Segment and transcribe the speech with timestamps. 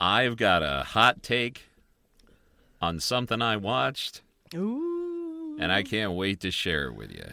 [0.00, 1.64] I've got a hot take
[2.80, 4.22] on something I watched,
[4.54, 5.56] Ooh.
[5.58, 7.24] and I can't wait to share it with you.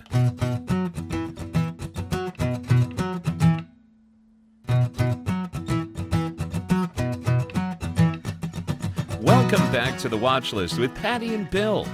[9.22, 11.88] Welcome back to the watch list with Pattie and Bill.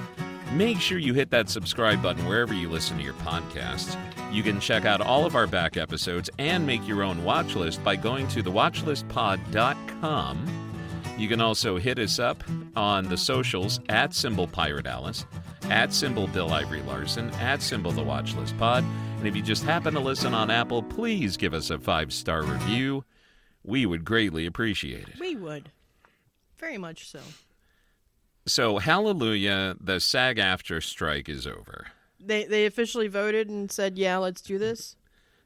[0.53, 3.97] Make sure you hit that subscribe button wherever you listen to your podcasts.
[4.31, 7.83] You can check out all of our back episodes and make your own watch list
[7.83, 10.60] by going to thewatchlistpod.com.
[11.21, 12.43] You can also hit us up
[12.75, 15.23] on the socials at symbol Pirate Alice,
[15.69, 18.83] at symbol Bill Ivory Larson, at symbol The Watch List Pod.
[19.19, 22.41] And if you just happen to listen on Apple, please give us a five star
[22.41, 23.05] review.
[23.63, 25.19] We would greatly appreciate it.
[25.19, 25.69] We would.
[26.57, 27.19] Very much so.
[28.47, 31.85] So, hallelujah, the SAG-AFTRA strike is over.
[32.19, 34.95] They they officially voted and said, "Yeah, let's do this."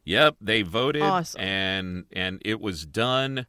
[0.05, 1.41] Yep, they voted Awesome.
[1.41, 3.45] and and it was done.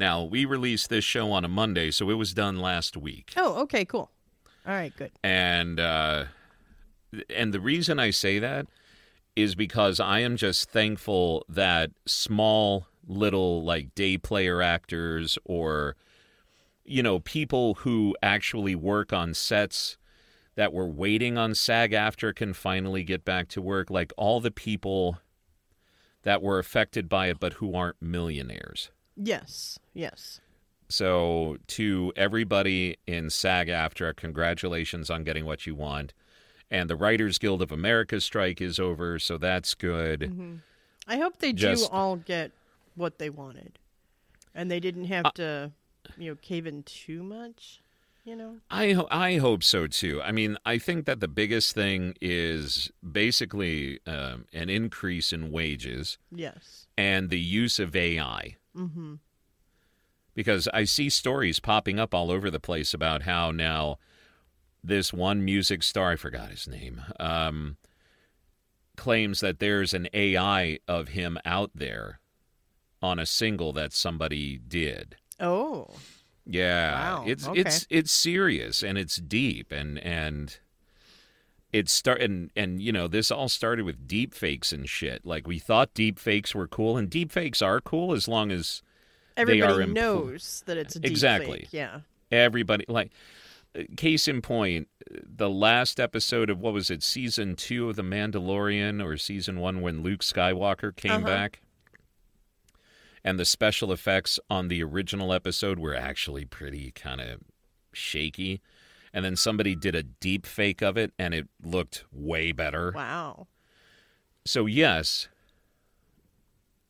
[0.00, 3.34] Now, we released this show on a Monday, so it was done last week.
[3.36, 4.10] Oh, okay, cool.
[4.66, 5.12] All right, good.
[5.22, 6.24] And uh
[7.28, 8.66] and the reason I say that
[9.36, 15.96] is because I am just thankful that small little like day player actors or
[16.82, 19.98] you know, people who actually work on sets
[20.54, 23.90] that were waiting on SAG-AFTRA can finally get back to work.
[23.90, 25.18] Like all the people
[26.22, 28.90] that were affected by it, but who aren't millionaires.
[29.22, 30.40] Yes, yes.
[30.88, 36.12] So, to everybody in SAG-AFTRA, congratulations on getting what you want.
[36.70, 40.60] And the Writers Guild of America strike is over, so that's good.
[41.06, 42.52] I hope they Just- do all get
[42.94, 43.78] what they wanted,
[44.54, 45.72] and they didn't have Uh, to,
[46.16, 47.80] you know, cave in too much.
[48.24, 48.60] You know.
[48.70, 50.20] I ho- I hope so too.
[50.22, 56.18] I mean, I think that the biggest thing is basically um, an increase in wages
[56.30, 56.86] Yes.
[56.98, 58.56] and the use of AI.
[58.76, 59.14] Mm-hmm.
[60.34, 63.98] Because I see stories popping up all over the place about how now
[64.82, 67.76] this one music star, I forgot his name, um,
[68.96, 72.20] claims that there's an AI of him out there
[73.02, 75.16] on a single that somebody did.
[75.38, 75.88] Oh.
[76.46, 77.60] Yeah, Wow, it's okay.
[77.60, 80.58] it's it's serious and it's deep and and
[81.72, 85.24] it start and and you know this all started with deep fakes and shit.
[85.24, 88.82] Like we thought deep fakes were cool and deep fakes are cool as long as
[89.36, 91.60] They are Everybody impl- knows that it's a deep Exactly.
[91.60, 92.00] fake, Yeah.
[92.32, 93.12] everybody like
[93.96, 99.00] case in point the last episode of what was it season 2 of the Mandalorian
[99.04, 101.24] or season 1 when Luke Skywalker came Uh-huh.
[101.26, 101.60] back
[103.22, 107.40] and the special effects on the original episode were actually pretty kind of
[107.92, 108.60] shaky
[109.12, 113.46] and then somebody did a deep fake of it and it looked way better Wow.
[114.44, 115.28] so yes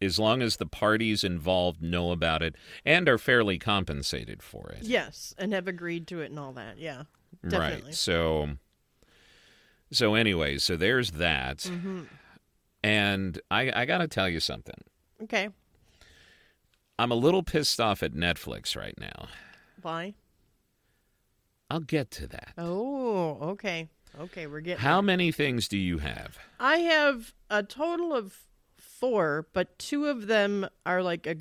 [0.03, 2.54] as long as the parties involved know about it
[2.86, 6.78] and are fairly compensated for it Yes, and have agreed to it and all that.
[6.78, 7.03] Yeah.
[7.42, 7.82] Definitely.
[7.88, 7.94] Right.
[7.94, 8.50] So
[9.92, 11.58] so anyway, so there's that.
[11.58, 12.02] Mm-hmm.
[12.82, 14.82] And I I got to tell you something.
[15.22, 15.50] Okay.
[16.98, 19.28] I'm a little pissed off at Netflix right now.
[19.82, 20.14] Bye.
[21.70, 22.54] I'll get to that.
[22.58, 23.88] Oh, okay.
[24.19, 24.82] Okay, we're getting.
[24.82, 26.36] How many things do you have?
[26.58, 28.41] I have a total of
[28.76, 31.36] four, but two of them are like a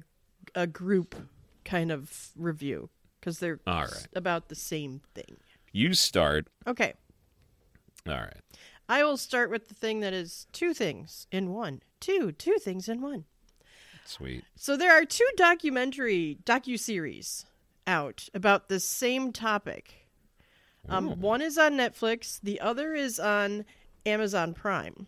[0.56, 1.16] a group
[1.66, 5.38] kind of review because they're All about the same thing.
[5.72, 6.48] You start.
[6.66, 6.94] Okay,
[8.08, 8.42] All right.
[8.88, 11.82] I will start with the thing that is two things in one.
[12.00, 13.26] Two, two things in one.
[14.04, 14.44] Sweet.
[14.56, 17.46] So there are two documentary docu-series
[17.86, 20.08] out about the same topic.
[20.88, 23.66] Um, one is on Netflix, the other is on
[24.06, 25.08] Amazon Prime.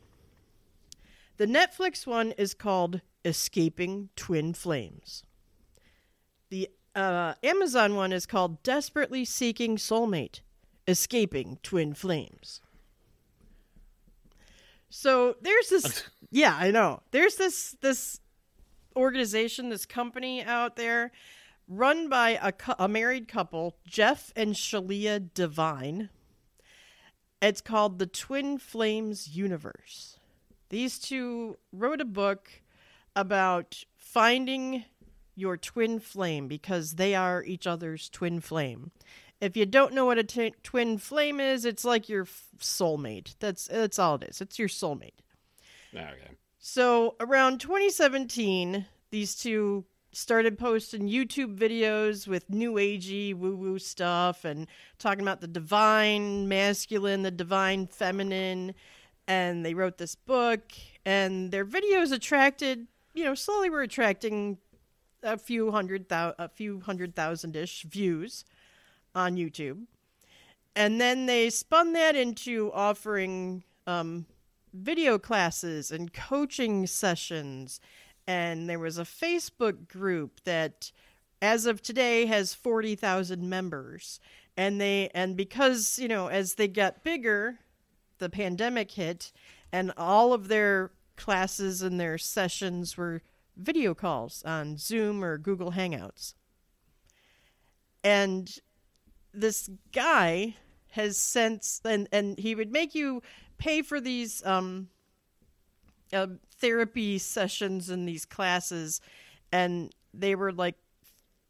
[1.37, 5.23] The Netflix one is called Escaping Twin Flames.
[6.49, 10.41] The uh, Amazon one is called Desperately Seeking Soulmate
[10.87, 12.61] Escaping Twin Flames.
[14.89, 17.01] So there's this yeah, I know.
[17.11, 18.19] There's this this
[18.95, 21.11] organization, this company out there
[21.71, 26.09] run by a, a married couple, Jeff and Shaleia Divine.
[27.41, 30.19] It's called the Twin Flames Universe.
[30.69, 32.49] These two wrote a book
[33.15, 34.85] about finding
[35.35, 38.91] your twin flame because they are each other's twin flame.
[39.39, 43.35] If you don't know what a t- twin flame is, it's like your f- soulmate.
[43.39, 44.39] That's that's all it is.
[44.39, 45.19] It's your soulmate.
[45.97, 46.35] Ah, okay.
[46.59, 54.43] So around 2017, these two started posting YouTube videos with new agey woo woo stuff
[54.43, 54.67] and
[54.99, 58.73] talking about the divine masculine, the divine feminine,
[59.27, 60.61] and they wrote this book.
[61.05, 64.57] And their videos attracted, you know, slowly were attracting
[65.23, 68.43] a few hundred thou- a few hundred thousand ish views
[69.13, 69.85] on YouTube,
[70.75, 74.25] and then they spun that into offering um,
[74.73, 77.79] video classes and coaching sessions,
[78.27, 80.91] and there was a Facebook group that,
[81.41, 84.19] as of today, has forty thousand members,
[84.55, 87.59] and they and because you know as they got bigger,
[88.19, 89.31] the pandemic hit,
[89.71, 93.21] and all of their classes and their sessions were
[93.57, 96.33] video calls on Zoom or Google Hangouts.
[98.03, 98.51] And
[99.33, 100.55] this guy
[100.91, 103.21] has since and and he would make you
[103.57, 104.89] pay for these um
[106.13, 106.27] uh,
[106.57, 109.01] therapy sessions and these classes
[109.51, 110.75] and they were like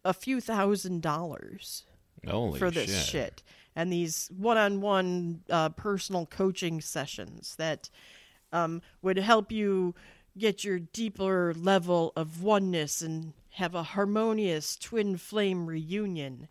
[0.03, 1.83] a few thousand dollars
[2.27, 3.05] Holy for this shit.
[3.05, 3.43] shit.
[3.75, 7.89] And these one-on-one uh, personal coaching sessions that
[8.51, 9.95] um, would help you
[10.37, 16.47] get your deeper level of oneness and have a harmonious twin flame reunion.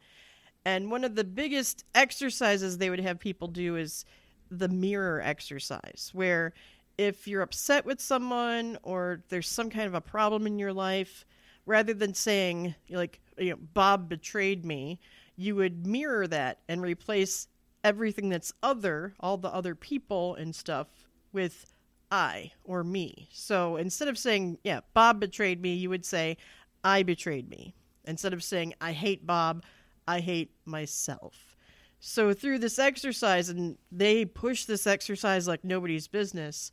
[0.64, 4.04] And one of the biggest exercises they would have people do is
[4.50, 6.52] the mirror exercise, where
[7.00, 11.24] if you're upset with someone or there's some kind of a problem in your life,
[11.64, 15.00] rather than saying like you know Bob betrayed me,
[15.36, 17.48] you would mirror that and replace
[17.82, 20.88] everything that's other, all the other people and stuff
[21.32, 21.72] with
[22.10, 23.28] I or me.
[23.32, 26.36] So instead of saying, yeah, Bob betrayed me, you would say
[26.84, 27.74] I betrayed me.
[28.04, 29.64] Instead of saying I hate Bob,
[30.06, 31.56] I hate myself.
[31.98, 36.70] So through this exercise and they push this exercise like nobody's business,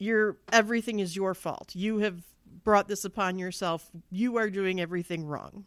[0.00, 1.72] your everything is your fault.
[1.74, 2.22] You have
[2.64, 3.88] brought this upon yourself.
[4.10, 5.66] You are doing everything wrong.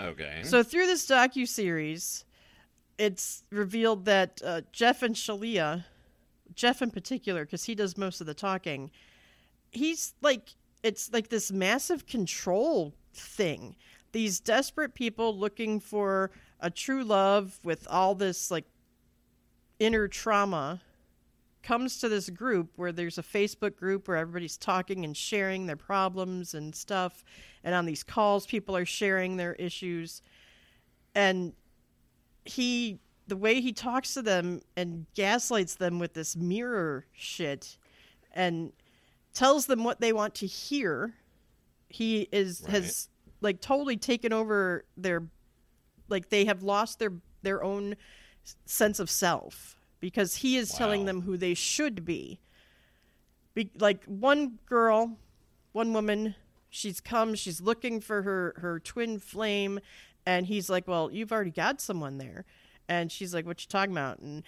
[0.00, 0.40] Okay.
[0.42, 2.24] So through this docu series,
[2.96, 5.84] it's revealed that uh, Jeff and Shaleia,
[6.54, 8.90] Jeff in particular, because he does most of the talking,
[9.70, 13.76] he's like it's like this massive control thing.
[14.12, 16.30] These desperate people looking for
[16.60, 18.64] a true love with all this like
[19.78, 20.80] inner trauma
[21.68, 25.76] comes to this group where there's a Facebook group where everybody's talking and sharing their
[25.76, 27.22] problems and stuff.
[27.62, 30.22] And on these calls, people are sharing their issues.
[31.14, 31.52] And
[32.46, 37.76] he, the way he talks to them and gaslights them with this mirror shit
[38.32, 38.72] and
[39.34, 41.12] tells them what they want to hear,
[41.90, 42.76] he is, Right.
[42.76, 43.10] has
[43.42, 45.22] like totally taken over their,
[46.08, 47.12] like they have lost their,
[47.42, 47.94] their own
[48.64, 52.40] sense of self because he is telling them who they should be.
[53.54, 53.70] be.
[53.78, 55.18] Like one girl,
[55.72, 56.34] one woman,
[56.70, 59.80] she's come, she's looking for her her twin flame,
[60.26, 62.44] and he's like, "Well, you've already got someone there,"
[62.88, 64.42] and she's like, "What you talking about?" And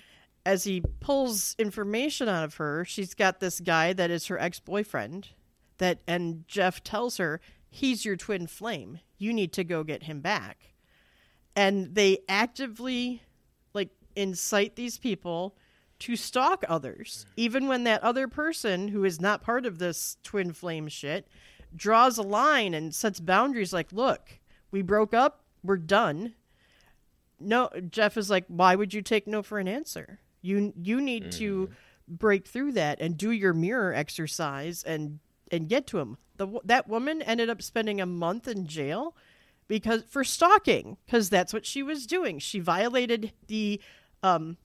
[0.47, 4.61] as he pulls information out of her, she's got this guy that is her ex
[4.61, 5.29] boyfriend,
[5.79, 9.00] that and Jeff tells her he's your twin flame.
[9.19, 10.75] You need to go get him back,
[11.56, 13.23] and they actively
[14.17, 15.57] incite these people
[16.01, 17.33] to stalk others, mm.
[17.37, 21.29] even when that other person who is not part of this twin flame shit
[21.77, 24.41] draws a line and sets boundaries like, look,
[24.71, 26.35] we broke up, we're done.
[27.39, 30.21] No, Jeff is like, why would you take no for an answer?
[30.43, 31.73] You you need to mm.
[32.09, 35.21] break through that and do your mirror exercise and
[35.51, 36.17] and get to him.
[36.37, 39.15] The that woman ended up spending a month in jail
[39.69, 42.39] because for stalking because that's what she was doing.
[42.39, 43.81] She violated the
[44.23, 44.57] um,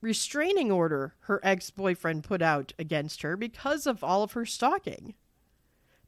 [0.00, 5.14] restraining order her ex-boyfriend put out against her because of all of her stalking.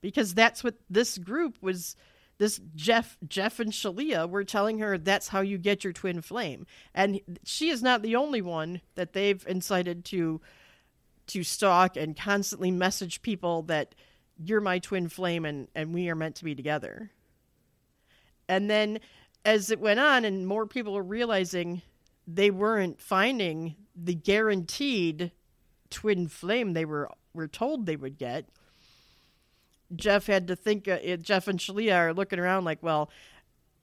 [0.01, 1.97] Because that's what this group was
[2.39, 6.67] this Jeff Jeff and Shaleia were telling her that's how you get your twin flame.
[6.95, 10.41] And she is not the only one that they've incited to
[11.29, 13.95] to stalk and constantly message people that
[14.39, 17.11] you're my twin flame and, and we are meant to be together.
[18.49, 19.01] And then
[19.45, 21.83] as it went on and more people were realizing
[22.29, 25.33] they weren't finding the guaranteed
[25.91, 28.49] twin flame they were were told they would get,
[29.95, 30.87] Jeff had to think.
[30.87, 33.11] Uh, Jeff and Shaleia are looking around like, well,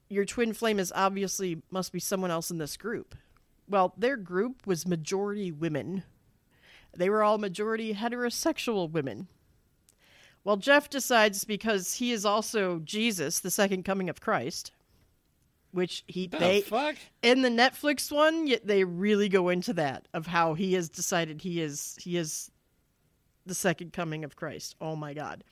[0.08, 3.16] your twin flame is obviously must be someone else in this group.
[3.68, 6.04] Well, their group was majority women.
[6.96, 9.26] They were all majority heterosexual women.
[10.44, 14.70] Well, Jeff decides because he is also Jesus, the second coming of Christ,
[15.76, 16.96] which he The they fuck?
[17.22, 21.60] in the Netflix one, they really go into that of how he has decided he
[21.60, 22.50] is he is
[23.44, 24.74] the second coming of Christ.
[24.80, 25.44] Oh my god.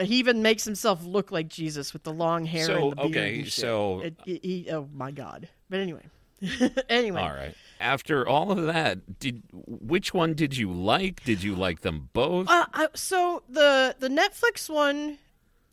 [0.00, 3.06] He even makes himself look like Jesus with the long hair So, and the beard.
[3.10, 5.48] okay, so- It- it- he, oh my god.
[5.68, 6.06] But anyway,
[6.88, 7.54] anyway, All right.
[7.78, 11.22] After all of that, did which one did you like?
[11.24, 12.48] Did you like them both?
[12.48, 15.18] Uh, I, so the the Netflix one,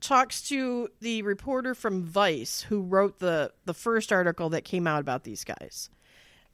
[0.04, 5.02] talks to the reporter from Vice who wrote the the first article that came out
[5.02, 5.90] about these guys.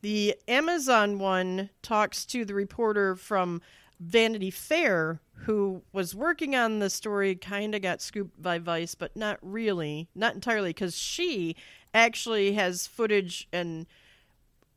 [0.02, 3.62] The Amazon one talks to the reporter from
[4.00, 9.16] Vanity Fair who was working on the story, kind of got scooped by Vice, but
[9.16, 11.56] not really, not entirely, because she
[11.94, 13.88] actually has footage and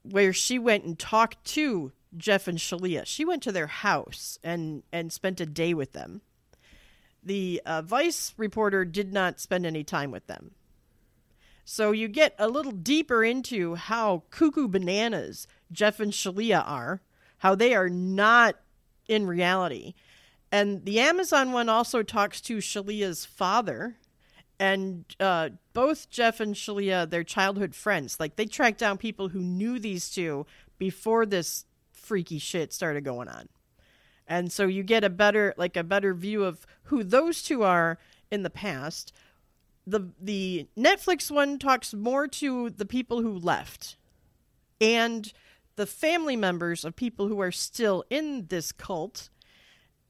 [0.03, 3.05] where she went and talked to Jeff and Shaleia.
[3.07, 6.23] She went to their house and and spent a day with them.
[7.23, 10.53] The uh, Vice reporter did not spend any time with them.
[11.65, 17.01] So you get a little deeper into how cuckoo bananas Jeff and Shaleia are,
[17.39, 18.57] how they are not
[19.09, 19.95] in reality.
[20.51, 23.97] And the Amazon one also talks to Shaleia's father.
[24.59, 28.21] And uh, both Jeff and Shaleia, they're childhood friends.
[28.21, 30.47] Like they tracked down people who knew these two
[30.79, 33.49] before this freaky shit started going on.
[34.27, 37.99] And so you get a better like a better view of who those two are
[38.31, 39.13] in the past.
[39.87, 43.97] The the Netflix one talks more to the people who left
[44.81, 45.33] and
[45.77, 49.31] the family members of people who are still in this cult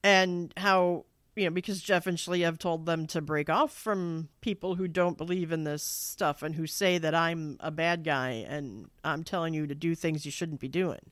[0.02, 1.04] and how
[1.37, 4.88] you know because Jeff and Shaleia have told them to break off from people who
[4.88, 9.25] don't believe in this stuff and who say that I'm a bad guy and I'm
[9.25, 11.11] telling you to do things you shouldn't be doing.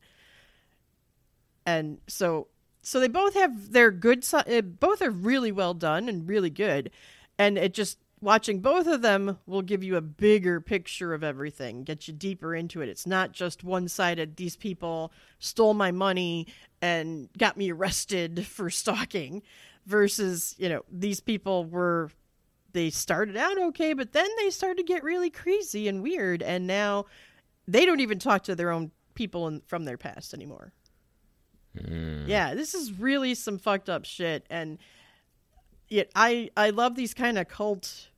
[1.67, 2.49] And so
[2.83, 6.51] so they both have their good side eh, both are really well done and really
[6.51, 6.91] good
[7.39, 11.85] and it just watching both of them will give you a bigger picture of everything,
[11.85, 12.89] get you deeper into it.
[12.89, 16.47] It's not just one sided, these people stole my money
[16.83, 19.43] and got me arrested for stalking,
[19.87, 22.11] versus, you know, these people were,
[22.73, 26.43] they started out okay, but then they started to get really crazy and weird.
[26.43, 27.07] And now
[27.67, 30.73] they don't even talk to their own people in, from their past anymore.
[31.79, 32.29] Mm.
[32.29, 34.45] Yeah, this is really some fucked up shit.
[34.51, 34.79] And,
[35.91, 38.10] Yet I I love these kind of cult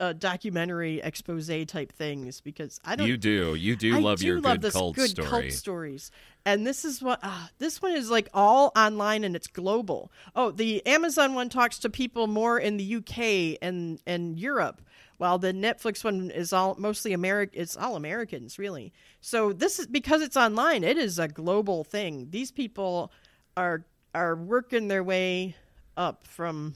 [0.00, 3.06] uh, documentary expose type things because I don't.
[3.06, 3.54] You do.
[3.54, 5.28] You do I love do your love good, cult, good story.
[5.28, 6.10] cult stories.
[6.46, 10.10] And this is what uh, this one is like all online and it's global.
[10.34, 14.80] Oh, the Amazon one talks to people more in the UK and and Europe,
[15.18, 17.60] while the Netflix one is all mostly American.
[17.60, 18.94] It's all Americans really.
[19.20, 20.82] So this is because it's online.
[20.82, 22.28] It is a global thing.
[22.30, 23.12] These people
[23.54, 25.56] are are working their way
[25.96, 26.74] up from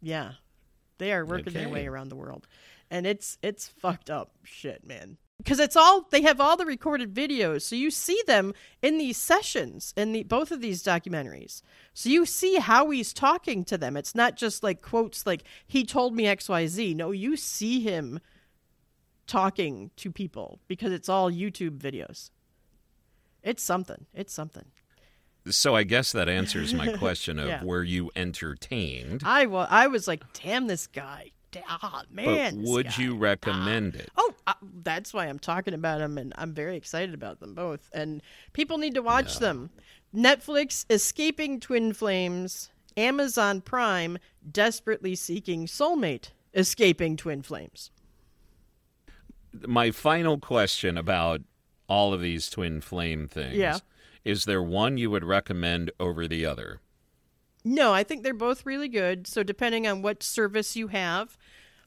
[0.00, 0.32] yeah
[0.98, 1.60] they are working okay.
[1.60, 2.46] their way around the world,
[2.90, 5.16] and it's it's fucked up shit, man.
[5.38, 8.52] Because it's all they have all the recorded videos, so you see them
[8.82, 11.62] in these sessions in the both of these documentaries.
[11.94, 13.96] So you see how he's talking to them.
[13.96, 16.94] It's not just like quotes like he told me X Y Z.
[16.94, 18.18] No, you see him
[19.28, 22.30] talking to people because it's all YouTube videos.
[23.44, 24.06] It's something.
[24.12, 24.64] It's something.
[25.50, 27.64] So I guess that answers my question of yeah.
[27.64, 29.22] were you entertained?
[29.24, 29.68] I was.
[29.70, 31.32] I was like, damn, this guy.
[31.66, 32.62] Ah, man.
[32.62, 34.00] But would you recommend ah.
[34.00, 34.10] it?
[34.16, 37.88] Oh, uh, that's why I'm talking about them, and I'm very excited about them both.
[37.92, 39.40] And people need to watch yeah.
[39.40, 39.70] them.
[40.14, 44.18] Netflix, Escaping Twin Flames, Amazon Prime,
[44.50, 47.90] Desperately Seeking Soulmate, Escaping Twin Flames.
[49.66, 51.40] My final question about
[51.88, 53.56] all of these twin flame things.
[53.56, 53.78] Yeah
[54.28, 56.82] is there one you would recommend over the other?
[57.64, 59.26] No, I think they're both really good.
[59.26, 61.38] So depending on what service you have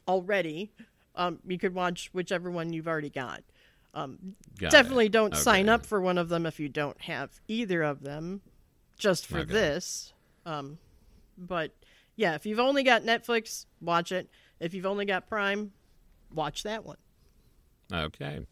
[0.07, 0.71] already,
[1.15, 3.43] um, you could watch whichever one you've already got.
[3.93, 5.11] Um, got definitely it.
[5.11, 5.41] don't okay.
[5.41, 8.41] sign up for one of them if you don't have either of them,
[8.97, 9.53] just for okay.
[9.53, 10.13] this.
[10.43, 10.79] Um,
[11.37, 11.71] but
[12.15, 14.27] yeah, if you've only got Netflix, watch it.
[14.59, 15.73] If you've only got Prime,
[16.33, 16.97] watch that one.
[17.93, 18.47] Okay.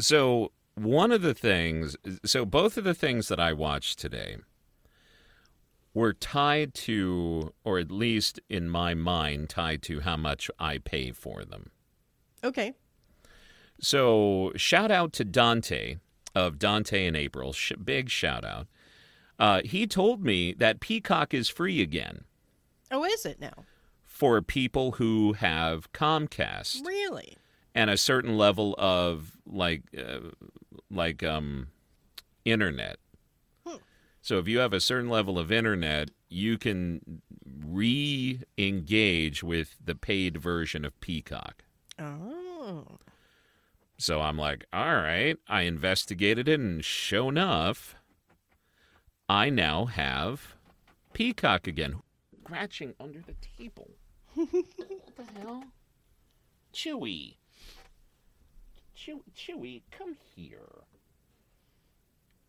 [0.00, 4.36] So one of the things, so both of the things that I watched today
[5.94, 11.12] were tied to, or at least in my mind, tied to how much I pay
[11.12, 11.70] for them.
[12.42, 12.72] Okay.
[13.80, 15.96] So shout out to Dante
[16.34, 17.52] of Dante and April.
[17.52, 18.66] Sh- big shout out.
[19.38, 22.24] Uh, he told me that Peacock is free again.
[22.90, 23.64] Oh, is it now?
[24.04, 26.86] For people who have Comcast.
[26.86, 27.36] Really?
[27.74, 30.30] And a certain level of like uh,
[30.90, 31.68] like um,
[32.44, 32.98] internet.
[33.66, 33.76] Hmm.
[34.20, 37.22] So if you have a certain level of internet, you can
[37.64, 41.64] re-engage with the paid version of Peacock.
[41.98, 42.84] Oh.
[43.98, 45.36] So I'm like, all right.
[45.48, 47.94] I investigated it, and sure enough,
[49.28, 50.56] I now have
[51.12, 52.02] Peacock again.
[52.44, 53.90] Scratching under the table.
[54.34, 55.64] what the hell?
[56.74, 57.36] Chewy.
[58.96, 60.84] Chewy, Chewy, come here.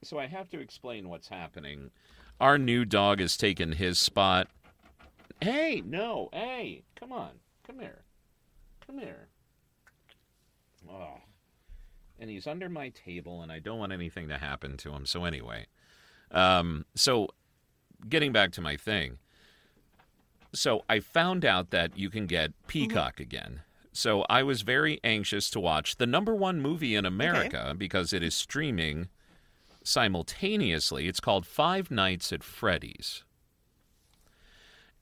[0.03, 1.91] So I have to explain what's happening.
[2.39, 4.49] Our new dog has taken his spot,
[5.43, 7.31] Hey, no, hey, come on,
[7.67, 8.03] come here,
[8.87, 9.27] come here.
[10.89, 11.17] Oh,
[12.17, 15.05] and he's under my table, and I don't want anything to happen to him.
[15.05, 15.65] So anyway,
[16.31, 17.27] um, so
[18.07, 19.17] getting back to my thing.
[20.53, 23.63] So I found out that you can get Peacock again.
[23.93, 28.23] So I was very anxious to watch the number one movie in America because it
[28.23, 29.07] is streaming
[29.83, 31.07] simultaneously.
[31.07, 33.23] It's called Five Nights at Freddy's.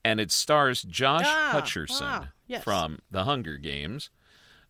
[0.04, 2.62] And it stars Josh Ah, Hutcherson ah, yes.
[2.64, 4.10] from The Hunger Games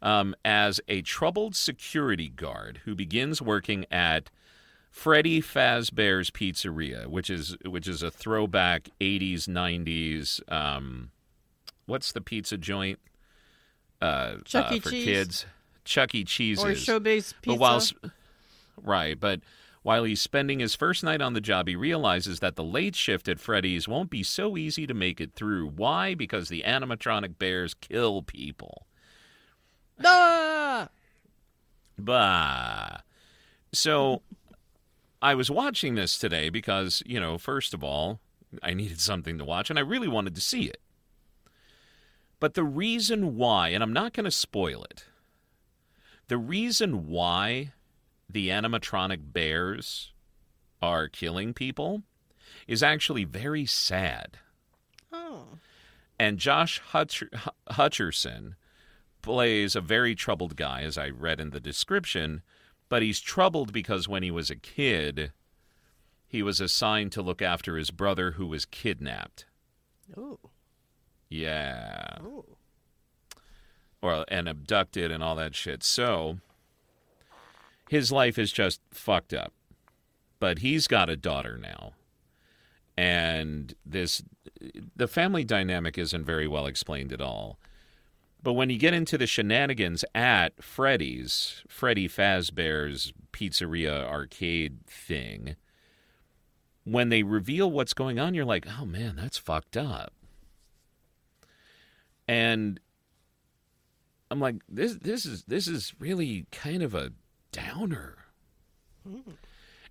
[0.02, 4.30] um, as a troubled security guard who begins working at
[4.90, 10.52] Freddy Fazbear's Pizzeria, which is which is a throwback '80s '90s.
[10.52, 11.12] Um,
[11.86, 12.98] what's the pizza joint?
[14.02, 14.80] Uh, Chuck uh, E.
[14.80, 15.04] for Cheese?
[15.04, 15.47] kids,
[15.85, 16.25] Chuck E.
[16.25, 16.64] Cheese's.
[16.64, 17.47] Or showbiz pizza.
[17.47, 17.82] But while
[18.82, 19.40] right, but
[19.82, 23.28] while he's spending his first night on the job, he realizes that the late shift
[23.28, 25.68] at Freddy's won't be so easy to make it through.
[25.68, 26.14] Why?
[26.14, 28.87] Because the animatronic bears kill people.
[30.04, 30.88] Ah!
[31.99, 32.99] Bah.
[33.73, 34.23] So
[35.21, 38.21] I was watching this today because, you know, first of all,
[38.62, 40.80] I needed something to watch and I really wanted to see it.
[42.42, 45.04] But the reason why, and I'm not going to spoil it,
[46.26, 47.70] the reason why
[48.28, 50.12] the animatronic bears
[50.82, 52.02] are killing people
[52.66, 54.38] is actually very sad.
[55.12, 55.50] Oh.
[56.18, 57.30] And Josh Hutcher-
[57.70, 58.54] Hutcherson
[59.22, 62.42] plays a very troubled guy, as I read in the description,
[62.88, 65.30] but he's troubled because when he was a kid,
[66.26, 69.46] he was assigned to look after his brother who was kidnapped.
[70.16, 70.40] Oh.
[71.32, 72.16] Yeah.
[72.22, 72.44] Oh.
[74.02, 75.82] Or and abducted and all that shit.
[75.82, 76.38] So
[77.88, 79.52] his life is just fucked up.
[80.40, 81.92] But he's got a daughter now.
[82.98, 84.22] And this
[84.94, 87.58] the family dynamic isn't very well explained at all.
[88.42, 95.57] But when you get into the shenanigans at Freddy's, Freddy Fazbear's Pizzeria arcade thing,
[96.85, 100.12] when they reveal what's going on, you're like, oh man, that's fucked up.
[102.28, 102.80] And
[104.30, 107.12] I'm like, this this is this is really kind of a
[107.50, 108.16] downer.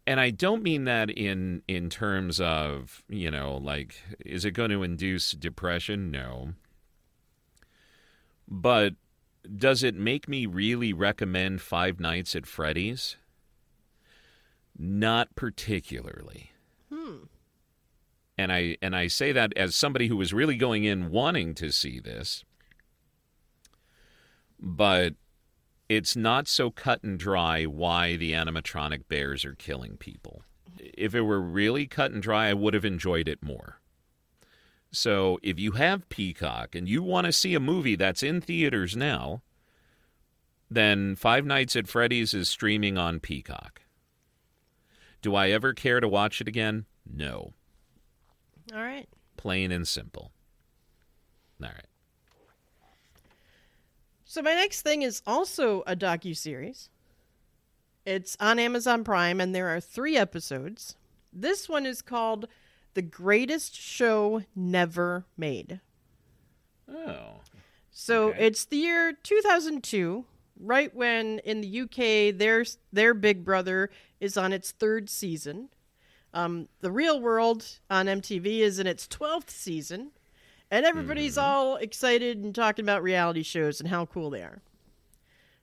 [0.08, 4.72] And I don't mean that in in terms of, you know, like is it going
[4.72, 6.10] to induce depression?
[6.10, 6.54] No.
[8.48, 8.96] But
[9.56, 13.17] does it make me really recommend Five Nights at Freddy's?
[14.78, 16.52] Not particularly.
[16.91, 17.26] Hmm.
[18.42, 21.72] And I and I say that as somebody who was really going in wanting to
[21.72, 22.44] see this.
[24.60, 25.14] But
[25.88, 30.42] it's not so cut and dry why the animatronic bears are killing people.
[30.80, 33.80] If it were really cut and dry, I would have enjoyed it more.
[34.92, 38.96] So if you have Peacock and you want to see a movie that's in theaters
[38.96, 39.44] now,
[40.68, 43.82] then Five Nights at Freddy's is streaming on Peacock.
[45.22, 46.86] Do I ever care to watch it again?
[47.06, 47.54] No.
[48.74, 49.08] All right.
[49.38, 50.32] Plain and simple.
[51.62, 51.86] All right.
[54.26, 56.90] So my next thing is also a docu series.
[58.06, 60.96] It's on Amazon Prime, and there are three episodes.
[61.34, 62.48] This one is called
[62.94, 65.82] "The Greatest Show Never Made."
[66.90, 67.42] Oh.
[67.92, 68.46] So Okay.
[68.48, 70.26] it's the year 2002,
[70.60, 75.70] right when in the UK their their Big Brother is on its third season.
[76.34, 80.12] Um, the Real World on MTV is in its 12th season,
[80.70, 84.62] and everybody's all excited and talking about reality shows and how cool they are.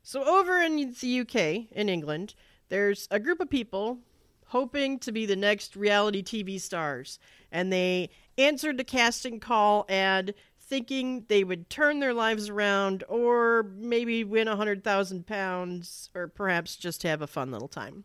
[0.02, 2.34] So over in the UK, in England,
[2.68, 3.98] there's a group of people
[4.46, 7.18] hoping to be the next reality TV stars,
[7.52, 13.70] and they answered the casting call ad thinking they would turn their lives around or
[13.76, 18.04] maybe win a hundred thousand pounds or perhaps just have a fun little time.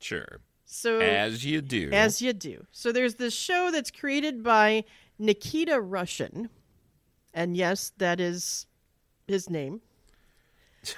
[0.00, 0.40] Sure.
[0.70, 1.88] So As you do.
[1.92, 2.66] as you do.
[2.72, 4.84] So there's this show that's created by
[5.18, 6.50] Nikita Russian.
[7.32, 8.66] And yes, that is
[9.26, 9.80] his name.
[10.78, 10.94] Yeah.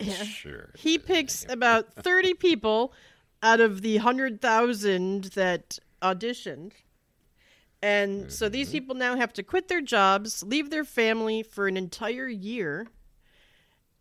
[0.24, 0.70] Sure.
[0.76, 2.92] He picks about 30 people
[3.42, 6.72] out of the 100,000 that auditioned.
[7.82, 8.72] And so these mm-hmm.
[8.72, 12.86] people now have to quit their jobs, leave their family for an entire year.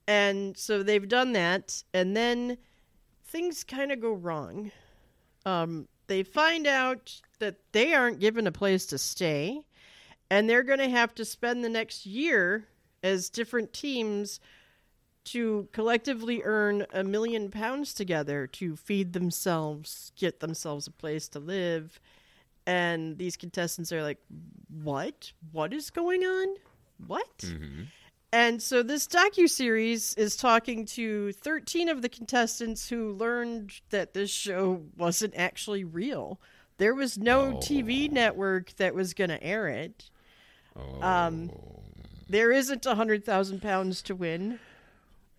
[0.08, 1.84] And so they've done that.
[1.95, 2.58] And then
[3.28, 4.72] things kind of go wrong.
[5.46, 9.62] Um, they find out that they aren't given a place to stay.
[10.30, 12.68] And they're going to have to spend the next year
[13.02, 14.40] as different teams
[15.26, 21.40] to collectively earn a million pounds together to feed themselves, get themselves a place to
[21.40, 22.00] live.
[22.66, 24.20] and these contestants are like,
[24.84, 25.32] "What?
[25.54, 26.56] What is going on?
[27.08, 27.84] What?" hmm
[28.34, 34.13] And so this docu series is talking to 13 of the contestants who learned that
[34.13, 36.40] this show wasn't actually real.
[36.78, 37.58] There was no Oh.
[37.58, 40.10] TV network that was going to air it.
[40.76, 41.02] Oh.
[41.02, 41.52] Um,
[42.30, 44.60] There isn't a hundred thousand pounds to win.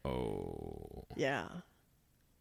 [0.07, 1.05] oh.
[1.15, 1.49] Yeah,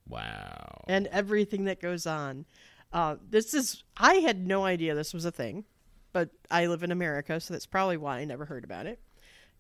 [0.08, 0.86] Wow.
[0.88, 2.46] and everything that goes on.
[2.94, 5.66] Uh, this is I had no idea this was a thing,
[6.14, 9.00] but I live in America, so that's probably why I never heard about it.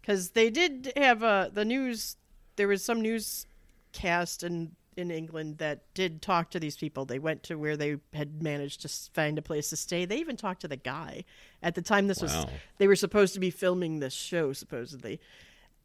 [0.01, 2.17] Because they did have uh, the news.
[2.55, 7.05] There was some newscast in in England that did talk to these people.
[7.05, 10.05] They went to where they had managed to find a place to stay.
[10.05, 11.23] They even talked to the guy.
[11.61, 12.45] At the time, this was
[12.79, 15.19] they were supposed to be filming this show supposedly,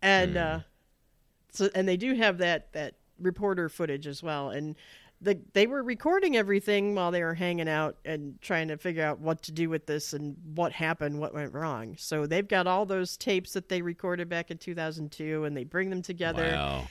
[0.00, 0.60] and uh,
[1.52, 4.50] so and they do have that that reporter footage as well.
[4.50, 4.76] And
[5.22, 9.20] the they were recording everything while they were hanging out and trying to figure out
[9.20, 11.94] what to do with this and what happened, what went wrong.
[11.98, 15.90] So they've got all those tapes that they recorded back in 2002, and they bring
[15.90, 16.86] them together Wow.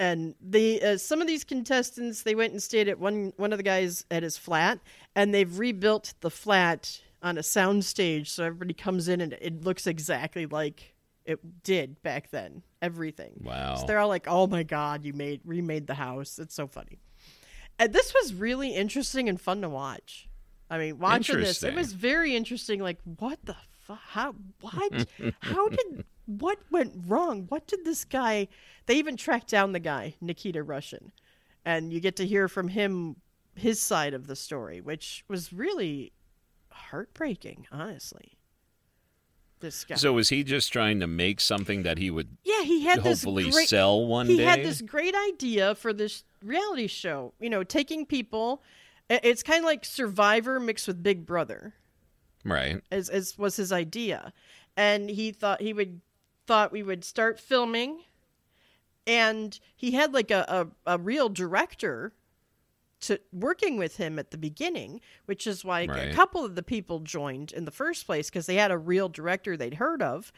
[0.00, 3.58] and the uh, some of these contestants they went and stayed at one one of
[3.58, 4.78] the guys at his flat
[5.14, 9.62] and they've rebuilt the flat on a sound stage so everybody comes in and it
[9.64, 13.76] looks exactly like it did back then everything Wow.
[13.76, 16.98] so they're all like oh my god you made remade the house it's so funny
[17.82, 20.28] Uh, this was really interesting and fun to watch.
[20.70, 21.62] I mean watching this.
[21.62, 25.06] It was very interesting like what the fuck how what?
[25.40, 27.46] How did what went wrong?
[27.48, 28.48] What did this guy
[28.86, 31.12] they even tracked down the guy nikita russian
[31.64, 33.16] and you get to hear from him
[33.54, 36.12] his side of the story which was really
[36.70, 38.38] heartbreaking honestly.
[39.60, 39.94] This guy.
[39.94, 43.44] So was he just trying to make something that he would yeah he had hopefully
[43.44, 44.44] this great, sell one he day?
[44.44, 47.34] had this great idea for this reality show.
[47.40, 48.62] You know taking people.
[49.10, 51.74] It's kind of like survivor mixed with big brother.
[52.44, 52.80] Right.
[52.90, 54.32] as, as was his idea.
[54.76, 56.00] And he thought he would
[56.46, 58.00] thought we would start filming.
[59.06, 62.12] And he had like a, a, a real director
[63.00, 66.12] to working with him at the beginning which is why Right.
[66.12, 69.08] a couple of the people joined in the first place because they had a real
[69.08, 70.32] director they'd heard of.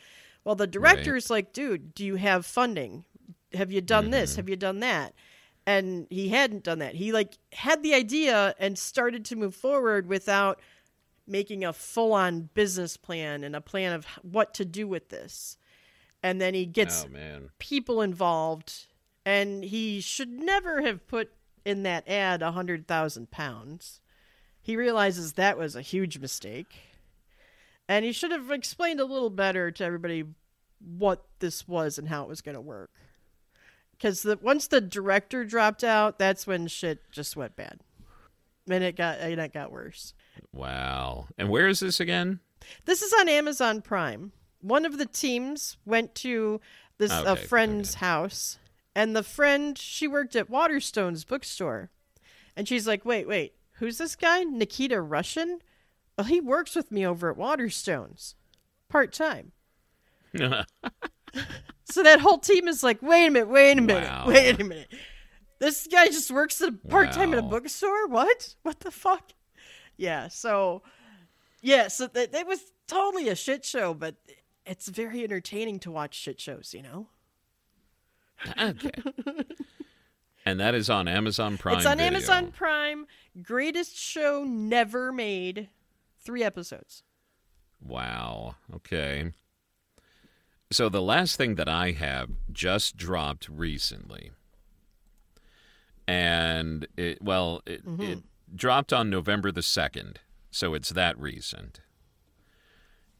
[0.45, 3.05] Well the director's like dude do you have funding?
[3.53, 4.31] Have you done this?
[4.33, 4.37] Mm-hmm.
[4.38, 5.12] Have you done that
[5.66, 6.94] and he hadn't done that.
[6.94, 10.61] He like had the idea and started to move forward without
[11.27, 15.57] making a full-on business plan and a plan of what to do with this.
[16.22, 17.09] And then he gets Oh
[17.59, 18.87] people involved
[19.24, 21.33] and he should never have put
[21.64, 24.00] in that ad a hundred thousand pounds.
[24.61, 26.74] He realizes that was a huge mistake.
[27.88, 30.24] And he should have explained a little better to everybody
[30.79, 32.90] what this was and how it was going to work
[33.97, 37.81] because the, once the director dropped out that's when shit just went bad
[38.69, 40.15] and it got and it got worse
[40.53, 41.29] Wow.
[41.39, 42.41] And where is this again?
[42.87, 44.33] this is on Amazon Prime.
[44.61, 46.61] One of the teams went to
[46.99, 48.59] this a Okay, friend's house,
[48.97, 51.91] and the friend she worked at Waterstone's bookstore,
[52.57, 54.43] and she's like, "Wait, wait, who's this guy?
[54.45, 55.61] Nikita Russian?
[56.17, 58.35] Well, he works with me over at Waterstones,
[58.89, 59.53] part time."
[61.95, 64.25] So that whole team is like, "Wait a minute, wait a minute, Wow.
[64.27, 64.93] wait a minute.
[65.61, 68.09] This guy just works at part time at a bookstore?
[68.09, 68.57] What?
[68.65, 69.31] What the fuck?"
[69.97, 70.27] Yeah.
[70.27, 70.83] So
[71.63, 74.17] yeah, so that it was totally a shit show, but
[74.67, 77.07] it's very entertaining to watch shit shows, you know?
[78.61, 78.91] okay.
[80.47, 81.77] And that is on Amazon Prime.
[81.79, 82.09] it's on Video.
[82.19, 83.07] Amazon Prime.
[83.41, 85.69] Greatest show never made.
[86.21, 87.03] Three episodes.
[87.81, 88.57] Wow.
[88.75, 89.33] Okay.
[90.75, 94.33] So the last thing that I have just dropped recently.
[96.09, 98.03] And it well, it, mm-hmm.
[98.03, 98.19] it
[98.53, 100.17] dropped on November the 2nd,
[100.51, 101.81] so it's that recent.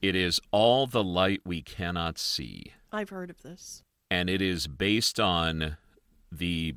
[0.03, 3.85] It is All the Light We Cannot See, I've heard of this.
[4.11, 5.77] and it is based on
[6.33, 6.75] the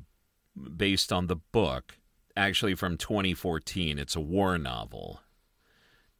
[0.76, 1.98] based on the book
[2.36, 3.98] actually from 2014.
[3.98, 5.22] It's a war novel.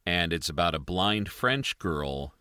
[0.05, 2.33] And it's about a blind French girl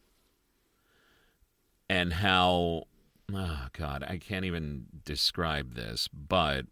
[1.88, 2.84] and how
[3.32, 6.66] oh god, I can't even describe this, but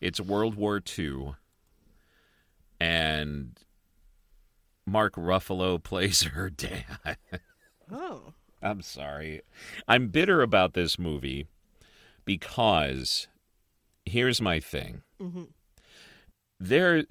[0.00, 1.34] it's World War II
[2.80, 3.58] and
[4.86, 7.16] Mark Ruffalo plays her dad.
[7.90, 8.32] Oh.
[8.62, 9.40] I'm sorry.
[9.88, 11.46] I'm bitter about this movie
[12.26, 13.26] because
[14.04, 15.02] here's my thing.
[15.20, 15.48] Mhm.
[16.58, 17.04] There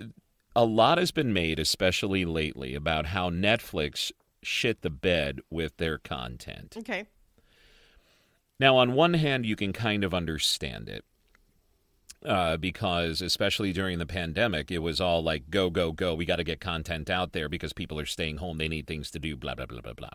[0.55, 4.11] a lot has been made especially lately about how Netflix
[4.43, 6.75] shit the bed with their content.
[6.77, 7.05] Okay.
[8.59, 11.05] Now, on one hand, you can kind of understand it.
[12.25, 16.13] uh, because especially during the pandemic, it was all like go go go.
[16.13, 18.57] We got to get content out there because people are staying home.
[18.57, 19.35] They need things to do.
[19.37, 20.09] Blah blah blah blah blah.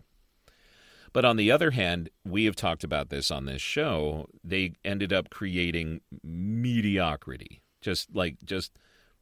[1.12, 4.26] But on the other hand, we have talked about this on this show.
[4.42, 8.72] They ended up creating mediocrity, just like just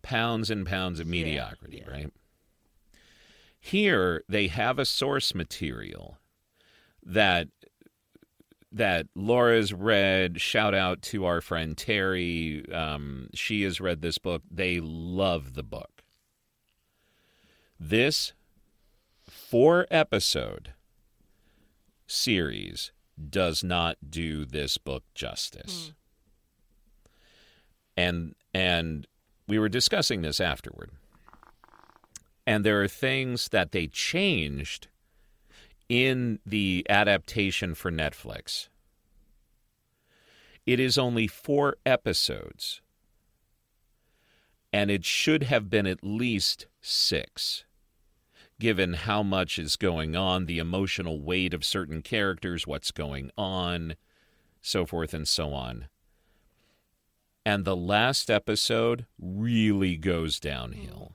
[0.03, 1.93] pounds and pounds of mediocrity, yeah.
[1.93, 2.13] right?
[3.65, 6.19] Here they have a source material
[7.01, 7.47] that
[8.73, 10.41] that Laura's read.
[10.41, 12.65] Shout out to our friend Terry.
[12.73, 14.43] Um, she has read this book.
[14.51, 16.03] They love the book.
[17.79, 18.33] This
[19.31, 20.73] four episode
[22.09, 22.91] series
[23.31, 25.93] does not do this book justice.
[27.97, 29.07] And and
[29.47, 30.91] we were discussing this afterward.
[32.47, 34.89] And there are things that they changed
[35.89, 38.69] in the adaptation for Netflix.
[40.65, 42.81] It is only four episodes,
[44.73, 47.65] and it should have been at least six,
[48.61, 53.97] given how much is going on, the emotional weight of certain characters, what's going on,
[54.61, 55.89] so forth and so on.
[57.45, 61.13] And the last episode really goes downhill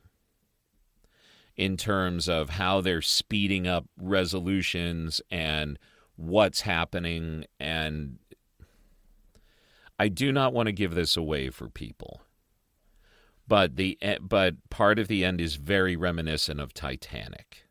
[1.58, 5.78] in terms of how they're speeding up resolutions and
[6.16, 8.20] what's happening and
[10.00, 12.22] I do not want to give this away for people.
[13.48, 17.64] But the e- but part of the end is very reminiscent of Titanic.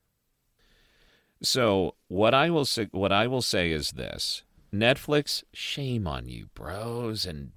[1.42, 4.42] So, what I will say what I will say is this.
[4.74, 7.52] Netflix, shame on you, bros and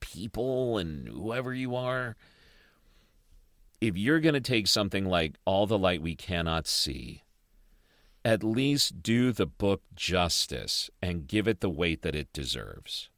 [0.00, 2.16] people and whoever you are
[3.80, 7.22] if you're going to take something like All the Light We Cannot See,
[8.24, 13.08] at least do the book justice and give it the weight that it deserves.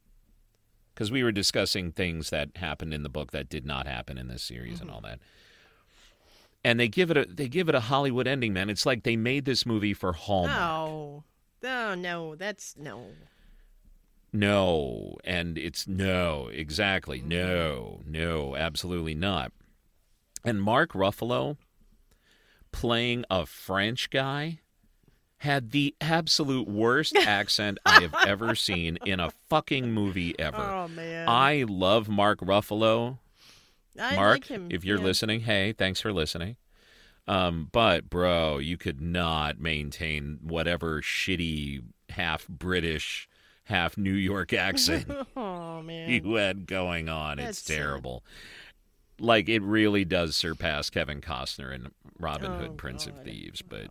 [0.95, 4.29] Because we were discussing things that happened in the book that did not happen in
[4.29, 4.97] this series and mm-hmm.
[4.97, 5.19] all that.
[6.63, 8.69] And they give it a they give it a Hollywood ending, man.
[8.69, 10.59] It's like they made this movie for Hallmark.
[10.59, 11.25] No.
[11.63, 13.07] No, no, that's no.
[14.33, 17.19] No, and it's no, exactly.
[17.19, 17.29] Mm-hmm.
[17.31, 19.53] No, no, absolutely not.
[20.45, 21.57] And Mark Ruffalo
[22.73, 24.61] playing a French guy
[25.39, 30.59] had the absolute worst accent I have ever seen in a fucking movie ever.
[30.59, 31.29] Oh man.
[31.29, 33.19] I love Mark Ruffalo.
[33.99, 34.69] I Mark, like him.
[34.71, 35.05] if you're yeah.
[35.05, 36.57] listening, hey, thanks for listening.
[37.27, 43.29] Um, but bro, you could not maintain whatever shitty half British,
[43.65, 46.11] half New York accent Oh man.
[46.11, 47.39] you had going on.
[47.39, 47.77] That's it's sad.
[49.21, 53.63] Like it really does surpass Kevin Costner in Robin Oh, Hood, Prince of Thieves.
[53.63, 53.89] But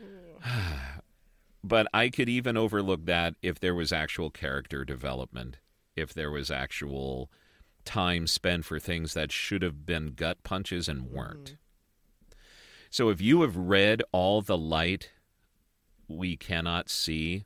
[0.00, 1.00] Wow.
[1.64, 5.58] but I could even overlook that if there was actual character development,
[5.94, 7.30] if there was actual
[7.84, 11.44] time spent for things that should have been gut punches and weren't.
[11.44, 12.36] Mm-hmm.
[12.90, 15.10] So if you have read all the light
[16.08, 17.44] we cannot see,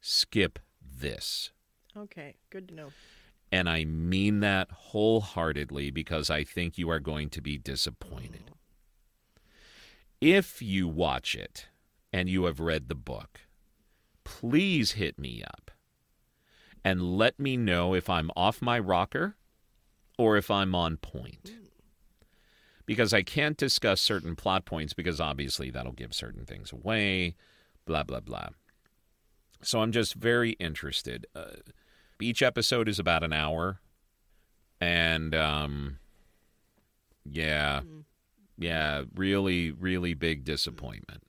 [0.00, 1.50] skip this.
[1.96, 2.92] Okay, good to know.
[3.52, 8.50] And I mean that wholeheartedly because I think you are going to be disappointed.
[10.22, 11.66] If you watch it
[12.12, 13.40] and you have read the book,
[14.24, 15.70] please hit me up
[16.82, 19.36] and let me know if I'm off my rocker
[20.16, 21.52] or if I'm on point.
[22.86, 27.36] Because I can't discuss certain plot points because obviously that'll give certain things away,
[27.84, 28.48] blah, blah, blah.
[29.60, 31.26] So I'm just very interested.
[31.34, 31.50] Uh,
[32.22, 33.80] each episode is about an hour.
[34.80, 35.98] And, um,
[37.24, 37.82] yeah,
[38.58, 41.22] yeah, really, really big disappointment.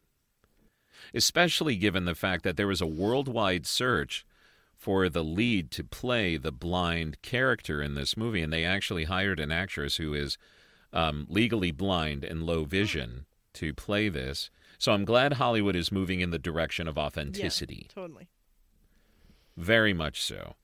[1.13, 4.25] Especially given the fact that there was a worldwide search
[4.75, 9.39] for the lead to play the blind character in this movie, and they actually hired
[9.39, 10.37] an actress who is
[10.91, 14.49] um, legally blind and low vision to play this.
[14.77, 17.87] So I'm glad Hollywood is moving in the direction of authenticity.
[17.89, 18.27] Yeah, totally.
[19.55, 20.55] Very much so.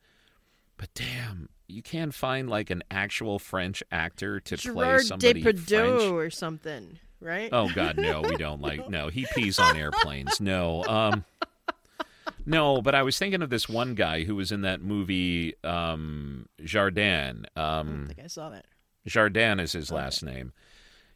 [0.79, 5.67] But damn, you can't find like an actual French actor to play Gerard somebody Depardieu
[5.99, 6.01] French.
[6.13, 7.49] or something, right?
[7.51, 8.89] Oh God, no, we don't like.
[8.89, 10.39] No, he pees on airplanes.
[10.39, 11.25] No, um,
[12.45, 12.81] no.
[12.81, 17.45] But I was thinking of this one guy who was in that movie, um, Jardin.
[17.57, 18.65] I Um, think I saw that.
[19.05, 20.53] Jardin is his last name.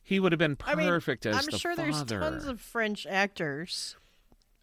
[0.02, 1.90] He would have been I mean, perfect as I'm the sure father.
[1.90, 3.96] there's tons of French actors.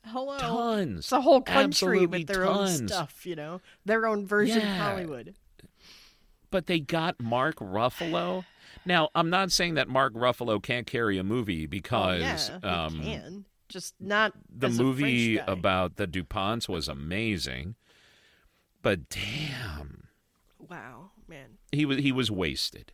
[0.07, 0.39] Hello.
[0.39, 0.99] Tons.
[1.01, 2.81] It's a whole country with their tons.
[2.83, 4.73] own stuff, you know, their own version Yeah.
[4.73, 5.35] of Hollywood.
[6.51, 8.45] but they got Mark Ruffalo.
[8.85, 12.95] Now, I'm not saying that Mark Ruffalo can't carry a movie Oh, because yeah, um,
[13.01, 13.45] he can.
[13.69, 17.77] Just not the movie about the DuPonts was amazing.
[18.83, 20.09] But damn,
[20.59, 21.59] Wow, man.
[21.71, 22.93] He was he was wasted.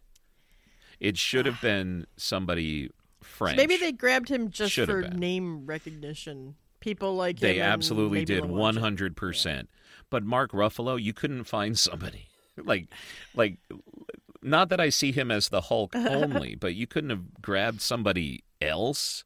[1.00, 2.90] It should have been somebody
[3.22, 3.56] French.
[3.56, 6.56] Maybe they grabbed him just Should for name recognition.
[6.86, 7.40] People like.
[7.40, 8.80] They absolutely did they'll watch one it.
[8.80, 9.68] hundred percent.
[10.08, 12.86] But Mark Ruffalo, you couldn't find somebody like
[13.34, 13.58] like
[14.40, 18.44] not that I see him as the Hulk only, but you couldn't have grabbed somebody
[18.62, 19.24] else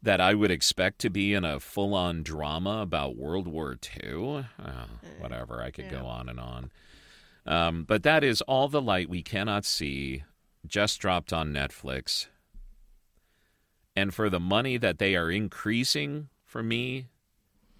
[0.00, 4.14] that I would expect to be in a full on drama about World War II.
[4.14, 4.46] Oh,
[5.18, 6.72] whatever, I could go on and on.
[7.44, 10.24] Um, but that is all the light we cannot see.
[10.66, 12.28] Just dropped on Netflix.
[13.94, 17.06] And for the money that they are increasing for me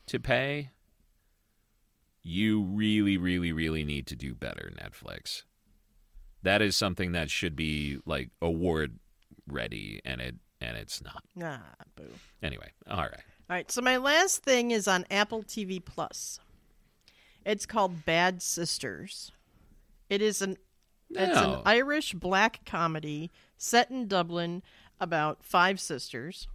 [0.07, 0.71] to pay,
[2.23, 5.43] you really, really, really need to do better, Netflix.
[6.43, 8.99] That is something that should be like award
[9.47, 11.23] ready, and it and it's not.
[11.37, 11.59] Nah,
[11.97, 12.05] boo.
[12.43, 13.13] Anyway, all right.
[13.51, 16.41] All right, so my last thing is on Apple TV Plus.
[17.45, 19.33] It's called Bad Sisters.
[20.09, 20.57] It is an
[21.11, 24.63] it's an Irish black comedy set in Dublin
[24.99, 26.49] about five sisters.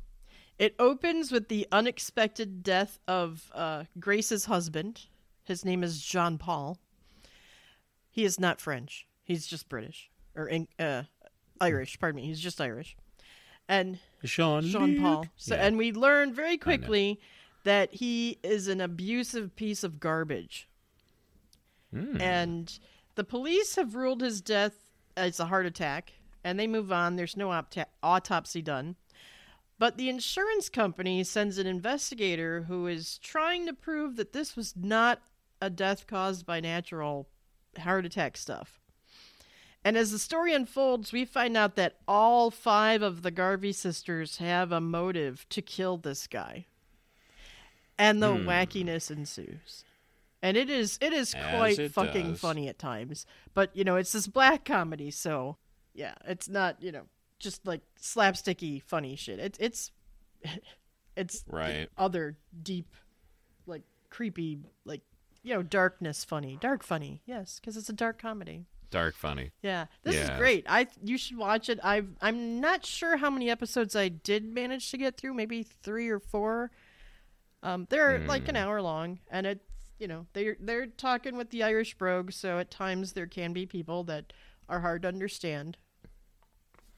[0.59, 5.05] It opens with the unexpected death of uh, Grace's husband.
[5.43, 6.77] His name is Jean Paul.
[8.09, 9.05] He is not French.
[9.23, 11.03] He's just British or in- uh,
[11.61, 11.99] Irish.
[11.99, 12.27] Pardon me.
[12.27, 12.95] He's just Irish.
[13.69, 15.25] And Sean Jean Paul.
[15.35, 15.65] So, Yeah.
[15.65, 17.19] And we learn very quickly
[17.63, 20.67] that he is an abusive piece of garbage.
[21.93, 22.19] Hmm.
[22.19, 22.79] And
[23.15, 24.73] the police have ruled his death
[25.15, 27.15] as a heart attack, and they move on.
[27.15, 28.95] There's no opta- autopsy done.
[29.79, 34.75] But the insurance company sends an investigator who is trying to prove that this was
[34.75, 35.21] not
[35.61, 37.27] a death caused by natural
[37.79, 38.79] heart attack stuff.
[39.83, 44.37] And as the story unfolds, we find out that all five of the Garvey sisters
[44.37, 46.65] have a motive to kill this guy.
[47.97, 48.47] And the Hmm.
[48.47, 49.83] wackiness ensues.
[50.41, 52.39] And it is it is As quite it fucking does.
[52.39, 53.25] funny at times.
[53.53, 55.57] But you know, it's this black comedy, so
[55.93, 57.07] yeah, it's not, you know,
[57.39, 59.39] just like slapsticky funny shit.
[59.39, 59.91] It's it's
[61.15, 61.89] it's Right.
[61.97, 62.93] other deep
[63.65, 65.01] like creepy like
[65.43, 66.57] you know, darkness funny.
[66.59, 67.21] Dark funny.
[67.25, 68.65] Yes, cuz it's a dark comedy.
[68.89, 69.51] Dark funny.
[69.61, 70.65] Yeah, this is great.
[70.69, 71.79] I you should watch it.
[71.83, 75.33] I I'm not sure how many episodes I did manage to get through.
[75.33, 76.71] Maybe three or four.
[77.63, 78.61] Um, they're like an Hmm.
[78.61, 79.65] hour long, and it's
[79.99, 83.65] you know they're they're talking with the Irish brogue, so at times there can be
[83.65, 84.31] people that
[84.69, 85.77] are hard to understand.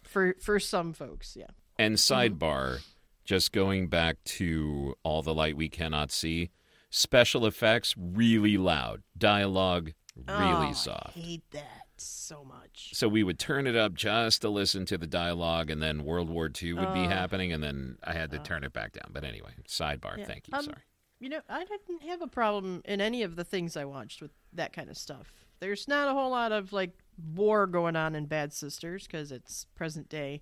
[0.09, 1.47] For for some folks, yeah.
[1.77, 2.35] And Mm-hmm.
[2.35, 2.79] sidebar,
[3.25, 6.49] just going back to all the light we cannot see,
[6.89, 9.93] special effects really loud, dialogue
[10.27, 11.15] really Oh, soft.
[11.17, 12.89] I hate that so much.
[12.93, 16.29] So we would turn it up just to listen to the dialogue, and then World
[16.29, 17.09] War II would be Oh.
[17.09, 19.11] happening, and then I had to turn it back down.
[19.13, 20.17] But anyway, sidebar.
[20.17, 20.25] Yeah.
[20.25, 20.57] Thank you.
[20.57, 20.81] Um, Sorry.
[21.21, 24.31] You know, I didn't have a problem in any of the things I watched with
[24.53, 25.33] that kind of stuff.
[25.59, 26.91] There's not a whole lot of like
[27.33, 30.41] war going on in Bad Sisters because it's present day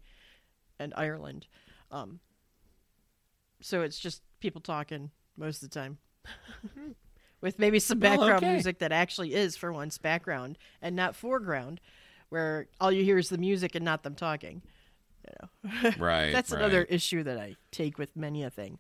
[0.80, 1.48] and Ireland.
[1.92, 2.20] Um,
[3.62, 5.98] so it's just people talking most of the time.
[7.42, 8.54] with maybe some Well, background okay.
[8.54, 11.80] music that actually is for once background and not foreground
[12.30, 14.62] where all you hear is the music and not them talking.
[15.26, 15.92] You know.
[15.98, 16.32] Right.
[16.32, 16.60] That's right.
[16.60, 18.80] another issue that I take with many a thing.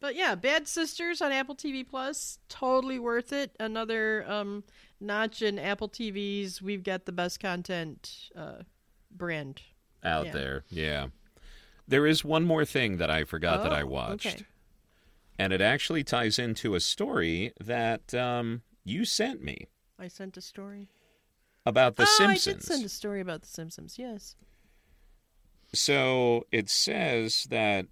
[0.00, 3.54] But yeah, Bad Sisters on Apple TV Plus, totally worth it.
[3.58, 4.64] Another um,
[5.04, 8.62] notch and Apple TV's "We've got the best content" uh,
[9.10, 9.62] brand.
[10.02, 10.32] out yeah.
[10.32, 10.64] there.
[10.70, 11.06] Yeah.
[11.86, 14.26] There is one more thing that I forgot that I Oh, watched.
[14.26, 14.44] okay.
[15.38, 19.66] And it actually ties into a story that um, you sent me
[19.98, 20.88] I sent a story.
[21.66, 22.48] about The oh, Simpsons.
[22.48, 23.98] I did send a story about the Simpsons.
[23.98, 24.34] Yes.
[25.72, 27.86] So it says that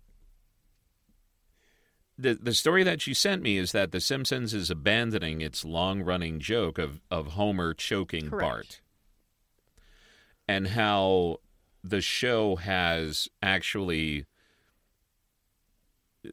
[2.19, 6.03] the the story that you sent me is that The Simpsons is abandoning its long
[6.03, 8.41] running joke of, of Homer choking Correct.
[8.51, 8.81] Bart.
[10.49, 11.39] And how
[11.83, 14.27] the show has actually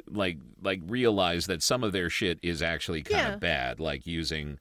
[0.08, 3.34] like like realized that some of their shit is actually kind Yeah.
[3.36, 4.60] of bad, like using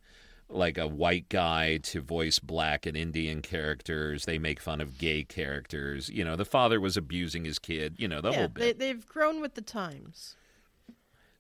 [0.50, 4.24] like a white guy to voice black and Indian characters.
[4.24, 6.08] They make fun of gay characters.
[6.08, 7.96] You know, the father was abusing his kid.
[7.98, 8.78] You know, the yeah, whole they, bit.
[8.78, 10.36] they've grown with the times.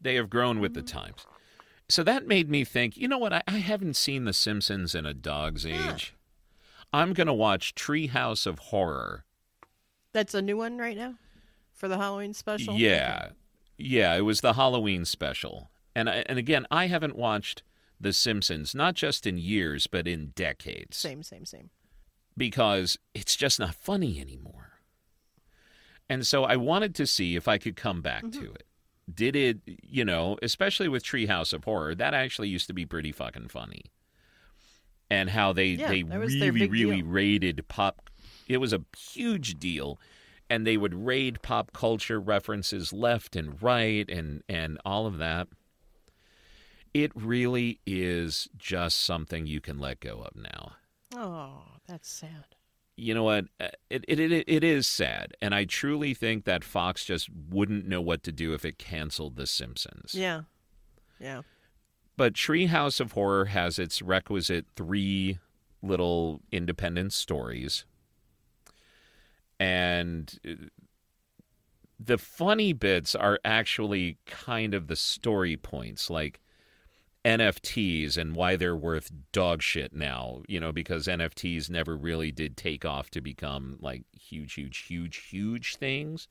[0.00, 1.26] They, have grown with the times.
[1.88, 2.96] So that made me think.
[2.96, 3.32] You know what?
[3.32, 5.92] I, I haven't seen The Simpsons in a dog's Huh.
[5.94, 6.14] age.
[6.92, 9.24] I'm gonna watch Treehouse of Horror.
[10.12, 11.14] That's a new one right now
[11.74, 12.74] for the Halloween special.
[12.74, 13.30] Yeah,
[13.76, 14.14] yeah.
[14.16, 17.62] It was the Halloween special, and I, and again, I haven't watched
[18.00, 20.96] The Simpsons not just in years but in decades.
[20.96, 21.70] Same, same, same.
[22.36, 24.80] because it's just not funny anymore.
[26.08, 28.40] And so I wanted to see if I could come back Mm-hmm.
[28.40, 28.64] to it.
[29.12, 33.12] Did it, you know, especially with Treehouse of Horror, that actually used to be pretty
[33.12, 33.84] fucking funny.
[35.10, 37.06] and how they Yeah, they that was their really really deal.
[37.10, 38.10] raided pop.
[38.46, 39.98] It was a huge deal,
[40.50, 45.48] and they would raid pop culture references left and right, and and all of that.
[46.92, 50.72] It really is just something you can let go of now.
[51.14, 52.56] Oh, that's sad.
[52.98, 53.46] You know what?
[53.60, 57.86] Uh, It, it it it is sad, and I truly think that Fox just wouldn't
[57.86, 60.14] know what to do if it canceled The Simpsons.
[60.14, 60.42] Yeah.
[61.20, 61.42] Yeah.
[62.16, 65.38] But Treehouse of Horror has its requisite three
[65.82, 67.84] little independent stories,
[69.60, 70.66] and uh,
[72.00, 76.40] the funny bits are actually kind of the story points, like.
[77.28, 82.56] NFTs and why they're worth dog shit now, you know, because NFTs never really did
[82.56, 86.26] take off to become like huge, huge, huge, huge things.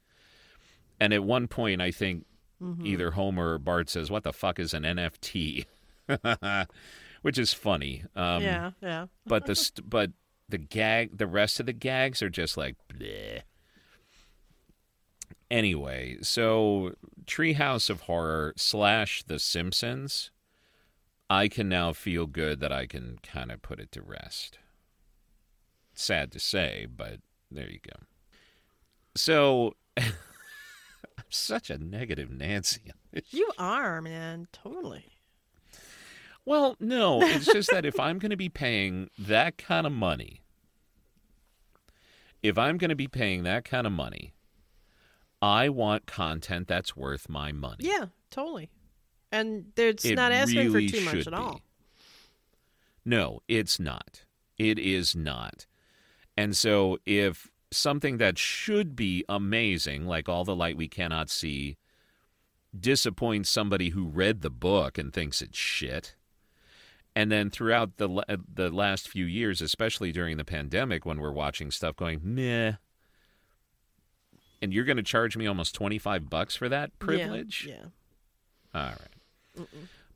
[1.00, 2.26] And at one point, I think
[2.62, 2.86] Mhm.
[2.88, 5.66] either Homer or Bart says, "What the fuck is an NFT?"
[7.22, 8.04] Which is funny.
[8.16, 8.72] Um, yeah.
[8.82, 9.06] Yeah.
[9.28, 10.12] But the st- but
[10.50, 12.76] the gag, the rest of the gags are just like.
[12.92, 13.42] Bleh.
[15.50, 16.94] Anyway, so
[17.26, 20.32] Treehouse of Horror slash The Simpsons,
[21.30, 24.60] I can now feel good that I can kind of put it to rest.
[25.94, 27.20] Sad to say, but
[27.52, 28.06] there you go.
[29.16, 30.14] So, I'm
[31.30, 32.92] such a negative Nancy.
[33.30, 34.48] You are, man.
[34.52, 35.06] Totally.
[36.46, 40.42] Well, no, it's just that if I'm going to be paying that kind of money,
[42.42, 44.34] if I'm going to be paying that kind of money,
[45.42, 47.80] I want content that's worth my money.
[47.80, 48.06] Yeah.
[48.30, 48.70] Totally.
[49.32, 51.34] And it's It not asking really for too much at be.
[51.34, 51.62] all.
[53.04, 54.24] No, it's not.
[54.58, 55.66] It is not.
[56.36, 61.78] And so if something that should be amazing, like All the Light We Cannot See,
[62.78, 66.16] disappoints somebody who read the book and thinks it's shit,
[67.16, 71.72] and then throughout the the last few years, especially during the pandemic, when we're watching
[71.72, 72.74] stuff going meh,
[74.62, 77.68] and you're going to charge me almost twenty five bucks for that privilege?
[77.68, 77.86] Yeah.
[78.74, 79.17] All right.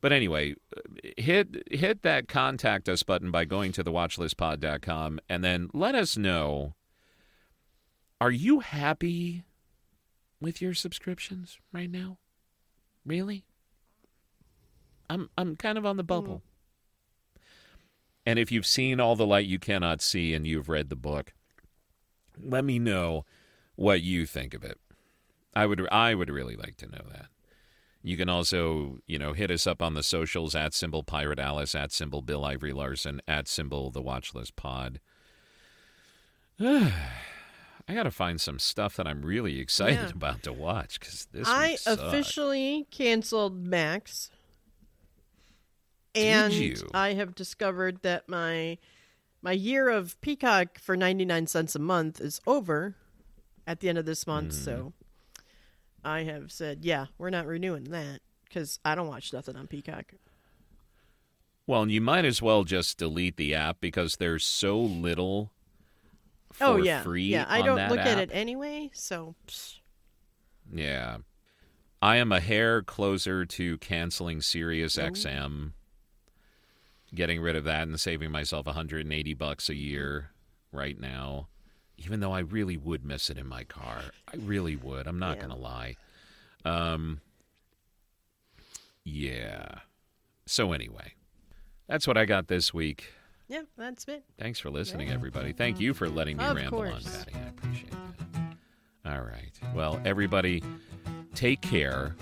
[0.00, 0.80] But anyway, uh,
[1.16, 6.74] hit hit that contact us button by going to thewatchlistpod.com and then let us know
[8.20, 9.44] are you happy
[10.40, 12.18] with your subscriptions right now?
[13.06, 13.44] Really?
[15.08, 16.42] I'm I'm kind of on the bubble.
[18.24, 21.32] And if you've seen all the light you cannot see and you've read the book,
[22.40, 23.24] let me know
[23.74, 24.78] what you think of it.
[25.54, 27.26] I would I would really like to know that.
[28.02, 31.74] You can also, you know, hit us up on the socials at symbol pirate Alice,
[31.74, 35.00] at symbol Bill Ivory Larson, at symbol the Watchlist Pod.
[36.60, 40.10] I got to find some stuff that I'm really excited Yeah.
[40.14, 44.30] about to watch because this I officially canceled Max.
[46.14, 46.76] And you?
[46.92, 48.78] I have discovered that my
[49.40, 52.94] my year of Peacock for 99 cents a month is over
[53.66, 54.64] at the end of this month, Mm.
[54.64, 54.92] so
[56.04, 60.14] I have said, yeah, we're not renewing that cuz I don't watch nothing on Peacock.
[61.66, 65.52] Well, you might as well just delete the app because there's so little
[66.60, 67.02] oh yeah.
[67.02, 69.78] free yeah, I on don't look at it anyway, so psh.
[70.72, 71.18] Yeah.
[72.00, 75.02] I am a hair closer to canceling Sirius Oh.
[75.02, 75.72] XM,
[77.14, 80.30] getting rid of that and saving myself 180 bucks a year
[80.72, 81.48] right now.
[82.04, 84.00] Even though I really would miss it in my car.
[84.32, 85.06] I really would.
[85.06, 85.42] I'm not Yeah.
[85.46, 85.96] going to lie.
[86.64, 87.20] Um
[89.04, 89.80] Yeah.
[90.46, 91.14] So anyway,
[91.88, 93.12] that's what I got this week.
[93.48, 94.24] yeah, that's it.
[94.38, 95.52] Thanks for listening, everybody.
[95.52, 97.02] Thank you for letting me Of ramble on.
[97.02, 97.32] Pattie.
[97.34, 99.12] I appreciate that.
[99.14, 99.52] All right.
[99.74, 100.62] Well, everybody,
[101.34, 102.14] take care.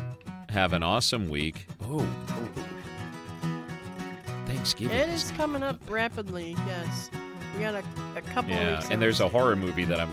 [0.48, 1.66] Have an awesome week.
[1.82, 2.06] Oh,
[4.46, 4.96] Thanksgiving.
[4.96, 6.56] It is coming up rapidly.
[6.66, 7.10] Yes.
[7.56, 7.84] We got a,
[8.16, 10.10] a couple Yeah, weeks and there's a horror movie that I'm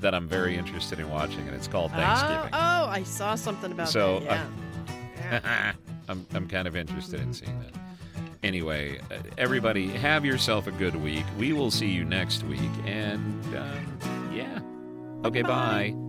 [0.00, 2.50] that I'm very interested in watching, and it's called Thanksgiving.
[2.52, 4.46] Oh, oh, I saw something about So, that.
[4.46, 4.50] uh,
[5.16, 5.72] Yeah.
[6.08, 7.72] I'm I'm kind of interested in seeing that.
[8.44, 11.24] Anyway, uh, everybody, have yourself a good week.
[11.36, 13.98] We will see you next week, and um,
[14.32, 14.60] yeah.
[15.26, 15.92] Okay, Bye.
[15.92, 16.07] bye.